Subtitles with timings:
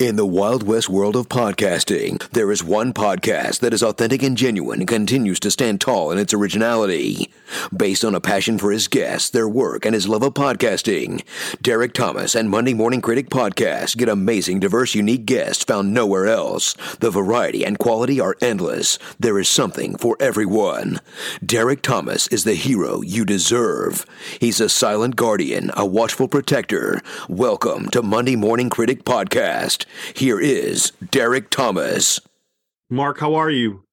[0.00, 4.34] In the Wild West world of podcasting, there is one podcast that is authentic and
[4.34, 7.30] genuine and continues to stand tall in its originality.
[7.76, 11.22] Based on a passion for his guests, their work, and his love of podcasting,
[11.60, 16.72] Derek Thomas and Monday Morning Critic Podcast get amazing, diverse, unique guests found nowhere else.
[17.00, 18.98] The variety and quality are endless.
[19.18, 21.00] There is something for everyone.
[21.44, 24.06] Derek Thomas is the hero you deserve.
[24.40, 27.02] He's a silent guardian, a watchful protector.
[27.28, 29.84] Welcome to Monday Morning Critic Podcast.
[30.14, 32.20] Here is Derek Thomas.
[32.88, 33.84] Mark, how are you?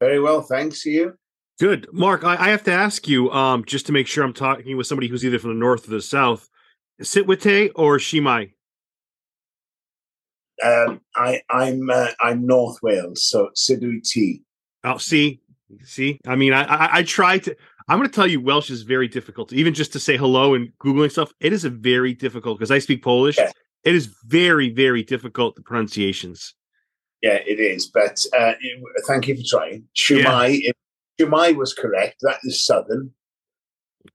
[0.00, 0.84] Very well, thanks.
[0.84, 1.14] You?
[1.58, 1.86] Good.
[1.92, 4.86] Mark, I, I have to ask you, um, just to make sure I'm talking with
[4.86, 6.48] somebody who's either from the north or the south,
[7.00, 8.52] Sitwate or Shimai?
[10.64, 14.42] Um, I, I'm uh, I'm North Wales, so Sidui
[14.84, 15.40] Oh, see,
[15.82, 16.20] see.
[16.26, 17.56] I mean, I, I I try to.
[17.88, 19.52] I'm going to tell you, Welsh is very difficult.
[19.52, 22.78] Even just to say hello and googling stuff, it is a very difficult because I
[22.78, 23.38] speak Polish.
[23.38, 23.50] Yeah.
[23.84, 26.54] It is very, very difficult the pronunciations.
[27.22, 27.86] Yeah, it is.
[27.86, 28.54] But uh,
[29.06, 29.84] thank you for trying.
[29.96, 30.72] Shumai, yeah.
[31.20, 32.16] Shumai was correct.
[32.22, 33.12] That is southern,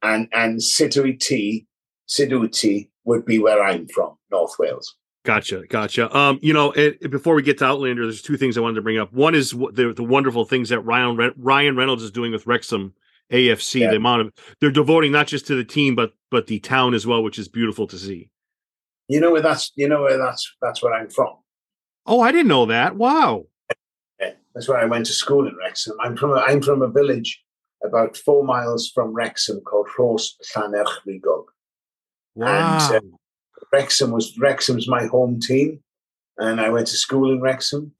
[0.01, 1.65] and and Sidui
[2.09, 4.95] Siduti would be where I'm from, North Wales.
[5.23, 6.15] Gotcha, gotcha.
[6.15, 8.81] Um, you know, it, before we get to Outlander, there's two things I wanted to
[8.81, 9.11] bring up.
[9.11, 12.93] One is the the wonderful things that Ryan Ryan Reynolds is doing with Wrexham
[13.31, 13.81] AFC.
[13.81, 13.89] Yeah.
[13.89, 17.05] The amount of they're devoting not just to the team, but but the town as
[17.05, 18.29] well, which is beautiful to see.
[19.07, 21.35] You know where that's you know where that's that's where I'm from.
[22.05, 22.95] Oh, I didn't know that.
[22.95, 23.45] Wow.
[24.19, 25.95] Yeah, that's where I went to school in Wrexham.
[26.01, 27.43] I'm from a, I'm from a village
[27.83, 31.45] about four miles from Wrexham called Rhos Llanerchrugog.
[32.35, 32.89] Wow.
[32.93, 33.17] And, uh,
[33.71, 35.81] Wrexham was Wrexham's my home team,
[36.37, 37.93] and I went to school in Wrexham.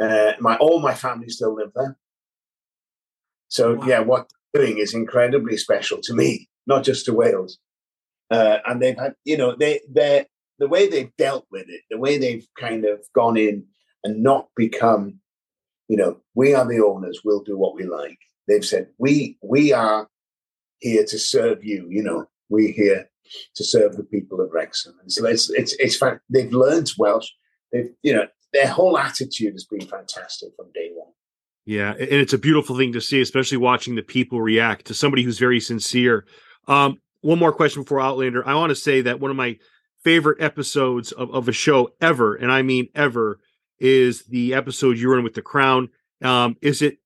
[0.00, 1.96] Uh, my all my family still live there.
[3.48, 3.86] So wow.
[3.86, 7.58] yeah, what doing is incredibly special to me, not just to Wales.
[8.30, 10.26] Uh, and they've had, you know, they they
[10.58, 13.64] the way they've dealt with it, the way they've kind of gone in
[14.04, 15.20] and not become,
[15.88, 18.18] you know, we are the owners, we'll do what we like.
[18.48, 20.08] They've said we we are
[20.78, 21.86] here to serve you.
[21.90, 23.08] You know, we're here
[23.54, 24.94] to serve the people of Wrexham.
[25.00, 27.28] And so it's it's it's fact they've learned Welsh.
[27.72, 31.12] They've you know their whole attitude has been fantastic from day one.
[31.64, 35.24] Yeah, and it's a beautiful thing to see, especially watching the people react to somebody
[35.24, 36.24] who's very sincere.
[36.68, 38.46] Um, one more question before Outlander.
[38.46, 39.58] I want to say that one of my
[40.04, 43.40] favorite episodes of, of a show ever, and I mean ever,
[43.80, 45.88] is the episode you were in with the Crown.
[46.22, 46.98] Um, is it?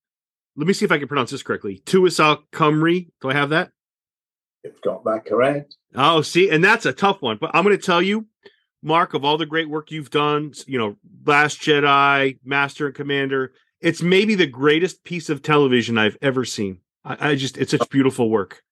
[0.56, 1.82] Let me see if I can pronounce this correctly.
[1.86, 3.08] Tywysog Cymru.
[3.22, 3.70] Do I have that?
[4.62, 5.76] You've got that correct.
[5.94, 7.38] Oh, see, and that's a tough one.
[7.40, 8.26] But I'm going to tell you,
[8.82, 13.52] Mark, of all the great work you've done, you know, Last Jedi, Master and Commander,
[13.80, 16.80] it's maybe the greatest piece of television I've ever seen.
[17.04, 18.62] I, I just, it's such beautiful work.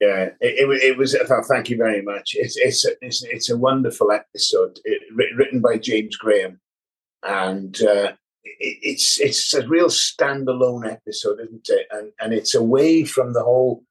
[0.00, 1.16] Yeah, it, it, it was.
[1.48, 2.30] Thank you very much.
[2.34, 5.02] It's it's a, it's, it's a wonderful episode it,
[5.36, 6.60] written by James Graham,
[7.24, 8.12] and uh,
[8.44, 11.86] it, it's it's a real standalone episode, isn't it?
[11.90, 13.82] And and it's away from the whole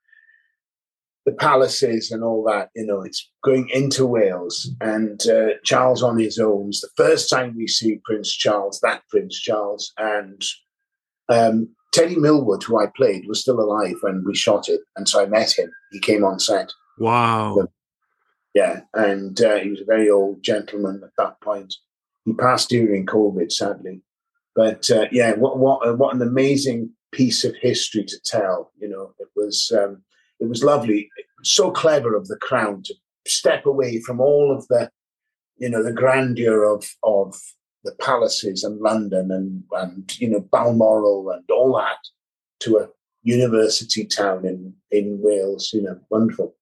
[1.25, 2.69] the palaces and all that.
[2.73, 6.69] You know, it's going into Wales and uh, Charles on his own.
[6.69, 10.41] It's the first time we see Prince Charles, that Prince Charles, and
[11.27, 11.67] um,
[11.97, 15.25] Teddy Millward, who I played, was still alive when we shot it, and so I
[15.25, 15.71] met him.
[15.91, 16.71] He came on set.
[16.99, 17.55] Wow.
[17.55, 17.67] So,
[18.53, 21.73] yeah, and uh, he was a very old gentleman at that point.
[22.25, 24.01] He passed during COVID, sadly.
[24.55, 28.71] But uh, yeah, what what what an amazing piece of history to tell.
[28.79, 30.03] You know, it was um,
[30.39, 31.09] it was lovely,
[31.43, 32.93] so clever of the crown to
[33.25, 34.91] step away from all of the,
[35.57, 37.35] you know, the grandeur of of
[37.83, 41.97] the palaces and London and and you know Balmoral and all that
[42.61, 42.89] to a
[43.23, 45.71] university town in in Wales.
[45.73, 46.55] You know, wonderful.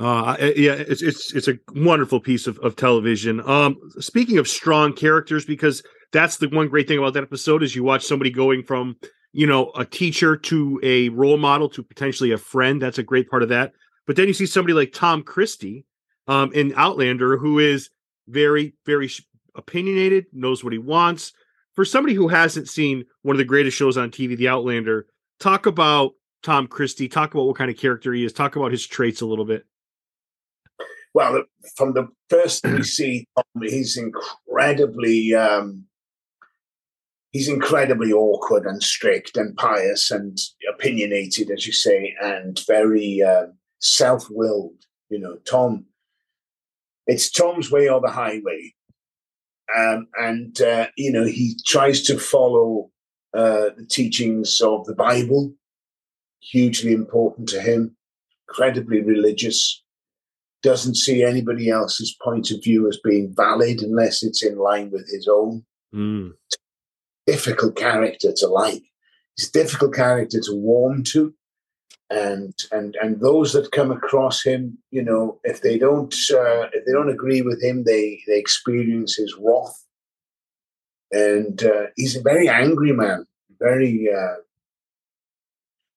[0.00, 3.46] Uh, yeah, it's it's it's a wonderful piece of, of television.
[3.48, 5.82] Um, speaking of strong characters, because
[6.12, 8.96] that's the one great thing about that episode is you watch somebody going from
[9.32, 12.80] you know a teacher to a role model to potentially a friend.
[12.80, 13.72] That's a great part of that.
[14.06, 15.84] But then you see somebody like Tom Christie
[16.26, 17.90] um, in Outlander, who is
[18.28, 19.10] very very
[19.54, 21.32] opinionated, knows what he wants.
[21.74, 25.06] For somebody who hasn't seen one of the greatest shows on TV, The Outlander,
[25.40, 26.12] talk about
[26.42, 27.08] Tom Christie.
[27.08, 28.32] Talk about what kind of character he is.
[28.32, 29.64] Talk about his traits a little bit.
[31.14, 31.44] Well,
[31.76, 35.84] from the first we see, Tom, he's incredibly um,
[37.30, 40.38] he's incredibly awkward and strict and pious and
[40.72, 43.46] opinionated, as you say, and very uh,
[43.80, 44.84] self-willed.
[45.10, 45.86] You know, Tom.
[47.04, 48.74] It's Tom's way or the highway.
[49.76, 52.90] Um, and uh, you know he tries to follow
[53.34, 55.54] uh, the teachings of the Bible,
[56.40, 57.96] hugely important to him,
[58.48, 59.82] incredibly religious,
[60.62, 65.08] doesn't see anybody else's point of view as being valid unless it's in line with
[65.10, 65.64] his own.
[65.94, 66.32] Mm.
[67.26, 68.82] Difficult character to like.
[69.36, 71.34] He's a difficult character to warm to.
[72.10, 76.84] And and and those that come across him, you know, if they don't uh, if
[76.84, 79.78] they don't agree with him, they they experience his wrath.
[81.10, 83.26] And uh, he's a very angry man,
[83.58, 84.36] very uh,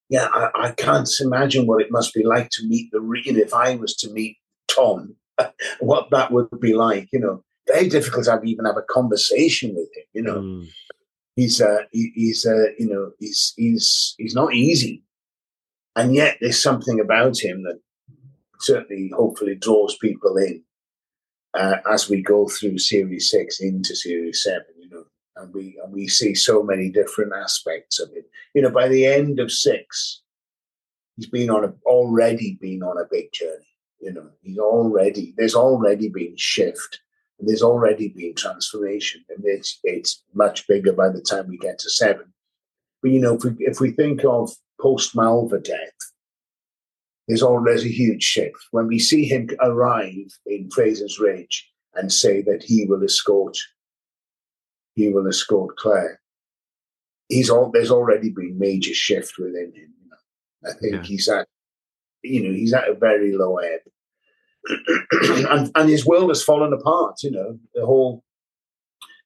[0.10, 3.38] yeah, I, I, can't imagine what it must be like to meet the real.
[3.38, 4.38] If I was to meet
[4.68, 5.16] Tom,
[5.80, 9.90] what that would be like, you know, very difficult to even have a conversation with
[9.96, 10.04] him.
[10.14, 10.68] You know, mm.
[11.36, 15.02] he's uh, he, he's uh, you know, he's he's he's not easy,
[15.96, 17.80] and yet there's something about him that
[18.60, 20.64] certainly, hopefully, draws people in
[21.54, 25.06] uh, as we go through Series Six into Series Seven You know,
[25.38, 28.26] and we and we see so many different aspects of it.
[28.54, 30.22] You know, by the end of six,
[31.16, 33.66] he's been on a already been on a big journey.
[34.02, 37.00] You know, he's already there's already been shift,
[37.40, 41.80] and there's already been transformation, and it's it's much bigger by the time we get
[41.80, 42.34] to seven.
[43.02, 44.52] But you know, if we if we think of
[44.82, 45.94] post Malva death,
[47.28, 52.42] there's always a huge shift when we see him arrive in Fraser's Ridge and say
[52.42, 53.58] that he will escort
[54.96, 56.22] he will escort Claire.
[57.28, 59.94] He's all there's already been major shift within him.
[60.02, 60.70] You know?
[60.70, 61.04] I think yeah.
[61.04, 61.48] he's at
[62.24, 63.82] you know, he's at a very low ebb.
[65.50, 67.60] and and his world has fallen apart, you know.
[67.74, 68.24] The whole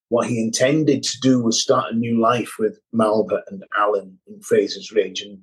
[0.09, 4.41] what he intended to do was start a new life with Malva and Alan in
[4.41, 5.21] Fraser's Ridge.
[5.21, 5.39] And,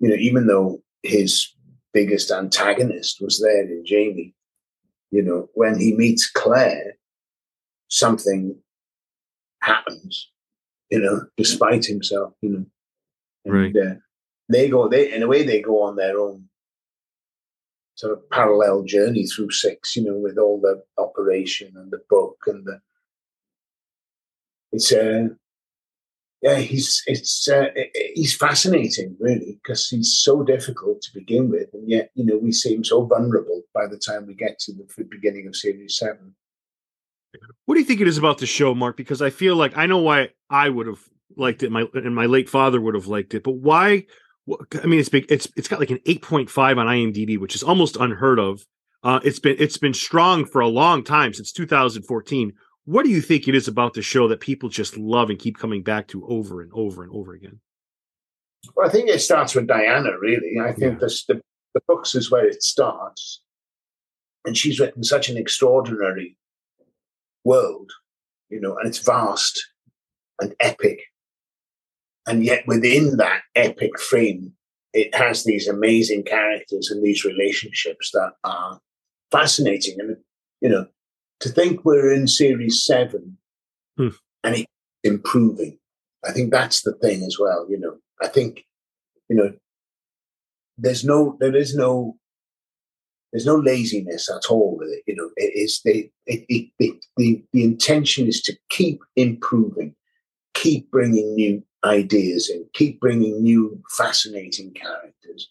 [0.00, 1.48] you know, even though his
[1.92, 4.34] biggest antagonist was there in Jamie,
[5.12, 6.96] you know, when he meets Claire,
[7.88, 8.56] something
[9.62, 10.28] happens,
[10.90, 12.66] you know, despite himself, you know.
[13.44, 13.76] And, right.
[13.76, 13.94] Uh,
[14.48, 16.48] they go, they in a way, they go on their own
[17.94, 22.38] sort of parallel journey through six, you know, with all the operation and the book
[22.48, 22.80] and the.
[24.74, 25.28] It's uh,
[26.42, 27.68] yeah, he's it's uh,
[28.14, 32.50] he's fascinating, really, because he's so difficult to begin with, and yet you know we
[32.50, 36.34] seem so vulnerable by the time we get to the beginning of series seven.
[37.66, 38.96] What do you think it is about the show, Mark?
[38.96, 41.02] Because I feel like I know why I would have
[41.36, 44.04] liked it, my and my late father would have liked it, but why?
[44.82, 45.26] I mean, it's big.
[45.30, 48.66] It's it's got like an eight point five on IMDb, which is almost unheard of.
[49.04, 52.52] Uh, it's been it's been strong for a long time since 2014.
[52.86, 55.58] What do you think it is about the show that people just love and keep
[55.58, 57.60] coming back to over and over and over again?
[58.76, 60.18] Well, I think it starts with Diana.
[60.18, 61.08] Really, I think yeah.
[61.28, 61.42] the
[61.74, 63.42] the books is where it starts,
[64.44, 66.36] and she's written such an extraordinary
[67.44, 67.90] world,
[68.48, 69.66] you know, and it's vast
[70.40, 71.00] and epic.
[72.26, 74.52] And yet within that epic frame,
[74.94, 78.80] it has these amazing characters and these relationships that are
[79.30, 80.00] fascinating.
[80.00, 80.16] And,
[80.60, 80.86] you know,
[81.40, 83.36] to think we're in series seven
[83.96, 84.08] hmm.
[84.42, 84.66] and it's
[85.02, 85.78] improving,
[86.24, 87.66] I think that's the thing as well.
[87.68, 88.64] You know, I think,
[89.28, 89.52] you know,
[90.78, 92.16] there's no, there is no
[93.34, 95.02] there's no laziness at all with it.
[95.08, 99.96] You know, it is the it, it, it, the the intention is to keep improving,
[100.54, 105.50] keep bringing new ideas in, keep bringing new fascinating characters,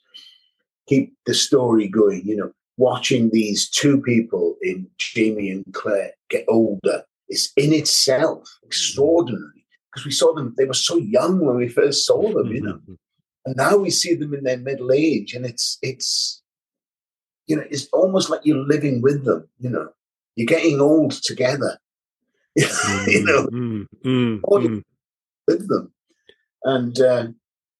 [0.88, 2.22] keep the story going.
[2.24, 8.60] You know, watching these two people in Jamie and Claire get older is in itself
[8.64, 12.52] extraordinary because we saw them; they were so young when we first saw them.
[12.52, 12.74] You know.
[12.74, 12.94] Mm-hmm.
[13.46, 16.42] And now we see them in their middle age, and it's it's
[17.48, 19.48] you know, it's almost like you're living with them.
[19.60, 19.90] You know,
[20.36, 21.78] you're getting old together.
[22.58, 24.84] Mm, you know, mm, mm, mm,
[25.48, 25.92] with them,
[26.64, 27.28] and uh,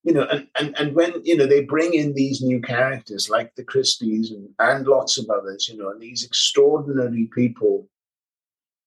[0.04, 3.54] you know, and, and and when you know they bring in these new characters like
[3.54, 7.88] the Christies and and lots of others, you know, and these extraordinary people,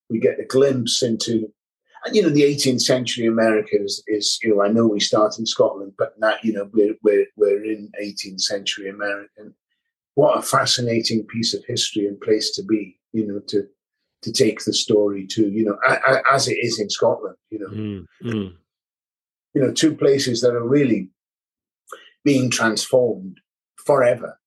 [0.09, 1.51] we get a glimpse into.
[2.05, 5.39] And you know, the 18th century America is, is, you know, I know we start
[5.39, 9.55] in Scotland, but now, you know, we're we're we're in 18th century American
[10.17, 13.67] what a fascinating piece of history and place to be, you know, to
[14.23, 15.77] to take the story to, you know,
[16.31, 18.53] as it is in Scotland, you know, mm, mm.
[19.57, 21.09] You know, two places that are really
[22.23, 23.39] being transformed
[23.83, 24.39] forever,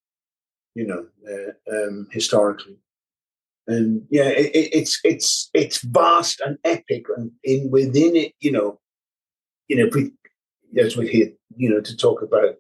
[0.77, 2.79] you know, uh, um, historically.
[3.67, 8.79] And yeah, it, it's it's it's vast and epic, and in within it, you know,
[9.67, 10.13] you know, we,
[10.81, 12.55] as we're here, you know, to talk about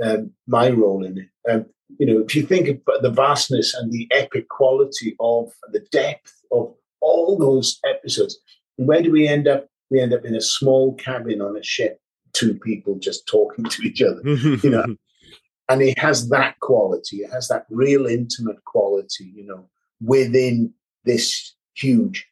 [0.00, 1.50] um, my role in it.
[1.50, 1.66] Um,
[1.98, 6.40] you know, if you think of the vastness and the epic quality of the depth
[6.52, 8.38] of all those episodes,
[8.76, 9.66] where do we end up?
[9.94, 12.00] We end up in a small cabin on a ship,
[12.32, 14.20] two people just talking to each other.
[14.24, 14.96] you know,
[15.68, 17.18] and it has that quality.
[17.18, 19.68] It has that real intimate quality, you know,
[20.00, 20.74] within
[21.04, 22.26] this huge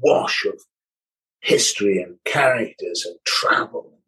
[0.00, 0.60] wash of
[1.40, 3.98] history and characters and travel.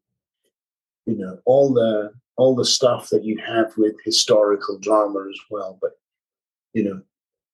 [1.07, 5.79] You know, all the all the stuff that you have with historical drama as well.
[5.81, 5.93] But
[6.75, 7.01] you know,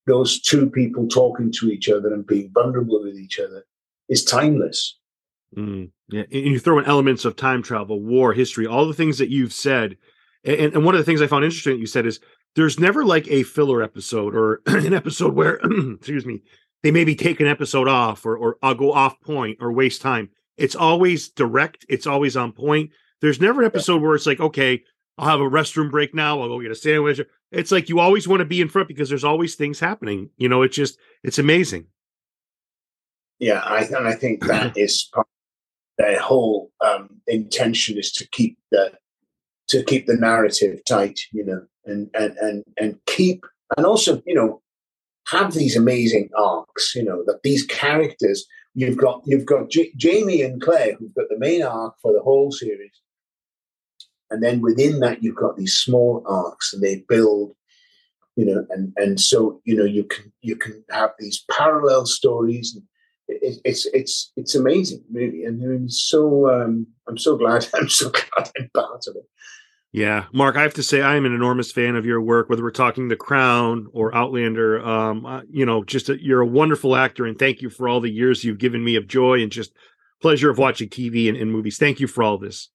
[0.08, 3.64] those two people talking to each other and being vulnerable with each other
[4.08, 4.98] is timeless.
[5.56, 9.18] Mm, yeah, and you throw in elements of time travel, war, history, all the things
[9.18, 9.96] that you've said.
[10.44, 12.20] And, and one of the things I found interesting that you said is
[12.56, 15.54] there's never like a filler episode or an episode where,
[15.94, 16.42] excuse me,
[16.82, 20.30] they maybe take an episode off or or I'll go off point or waste time.
[20.56, 21.86] It's always direct.
[21.88, 22.90] It's always on point.
[23.20, 24.82] There's never an episode where it's like, okay,
[25.16, 26.40] I'll have a restroom break now.
[26.40, 27.20] I'll go get a sandwich.
[27.50, 30.30] It's like you always want to be in front because there's always things happening.
[30.36, 31.86] You know, it's just it's amazing.
[33.38, 35.26] Yeah, I and I think that is part
[35.98, 38.92] their whole um, intention is to keep the
[39.68, 43.44] to keep the narrative tight, you know, and and and and keep
[43.76, 44.60] and also you know
[45.28, 50.42] have these amazing arcs, you know, that these characters you've got you've got J- Jamie
[50.42, 53.00] and Claire who've got the main arc for the whole series,
[54.30, 57.54] and then within that you've got these small arcs and they build
[58.36, 62.74] you know and and so you know you can you can have these parallel stories
[62.74, 62.84] and
[63.28, 68.10] it, it's it's it's amazing really and i'm so um i'm so glad i'm so
[68.10, 69.28] glad i'm part of it
[69.92, 72.62] yeah mark i have to say i am an enormous fan of your work whether
[72.62, 76.96] we're talking the crown or outlander um uh, you know just a, you're a wonderful
[76.96, 79.72] actor and thank you for all the years you've given me of joy and just
[80.20, 82.70] pleasure of watching tv and, and movies thank you for all this